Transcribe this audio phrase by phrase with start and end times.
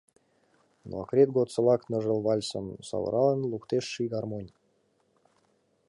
[0.87, 4.51] Но акрет годсылак ныжыл вальсым Савыралын луктеш ший гармонь.